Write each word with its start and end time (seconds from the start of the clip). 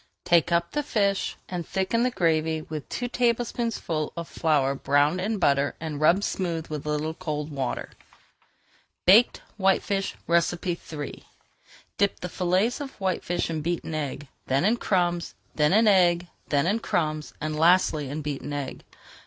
Take 0.25 0.51
up 0.51 0.71
the 0.71 0.81
fish 0.81 1.35
and 1.47 1.63
thicken 1.63 2.01
the 2.01 2.09
gravy 2.09 2.63
with 2.63 2.89
two 2.89 3.07
tablespoonfuls 3.07 4.11
of 4.17 4.27
flour 4.27 4.73
browned 4.73 5.21
in 5.21 5.37
butter 5.37 5.75
and 5.79 6.01
rubbed 6.01 6.23
smooth 6.23 6.65
with 6.69 6.87
a 6.87 6.89
little 6.89 7.13
cold 7.13 7.51
water. 7.51 7.91
BAKED 9.05 9.43
WHITE 9.57 9.83
FISH 9.83 10.15
III 10.27 11.23
Dip 11.99 12.19
the 12.19 12.29
fillets 12.29 12.81
of 12.81 12.93
whitefish 12.99 13.47
in 13.51 13.61
beaten 13.61 13.93
egg, 13.93 14.27
then 14.47 14.65
in 14.65 14.77
crumbs, 14.77 15.35
then 15.53 15.71
in 15.71 15.87
egg, 15.87 16.27
then 16.49 16.65
in 16.65 16.79
crumbs, 16.79 17.35
and 17.39 17.55
lastly 17.55 18.09
in 18.09 18.23
beaten 18.23 18.51
egg. 18.53 18.83